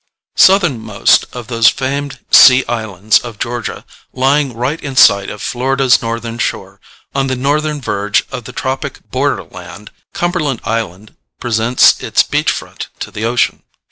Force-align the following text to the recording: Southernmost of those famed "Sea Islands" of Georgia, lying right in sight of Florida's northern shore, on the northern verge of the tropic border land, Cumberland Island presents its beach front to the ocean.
Southernmost 0.35 1.27
of 1.31 1.45
those 1.45 1.67
famed 1.69 2.21
"Sea 2.31 2.65
Islands" 2.67 3.19
of 3.19 3.37
Georgia, 3.37 3.85
lying 4.13 4.51
right 4.55 4.81
in 4.81 4.95
sight 4.95 5.29
of 5.29 5.43
Florida's 5.43 6.01
northern 6.01 6.39
shore, 6.39 6.79
on 7.13 7.27
the 7.27 7.35
northern 7.35 7.79
verge 7.79 8.23
of 8.31 8.45
the 8.45 8.51
tropic 8.51 9.11
border 9.11 9.43
land, 9.43 9.91
Cumberland 10.11 10.61
Island 10.63 11.15
presents 11.39 12.01
its 12.01 12.23
beach 12.23 12.49
front 12.49 12.87
to 12.99 13.11
the 13.11 13.25
ocean. 13.25 13.61